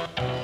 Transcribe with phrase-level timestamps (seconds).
[0.00, 0.39] Bye.